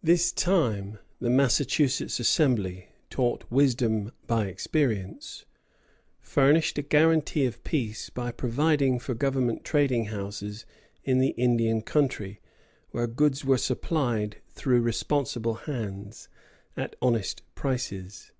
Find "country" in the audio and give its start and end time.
11.82-12.40